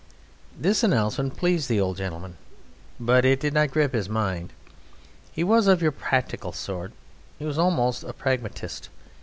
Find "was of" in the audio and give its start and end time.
5.43-5.79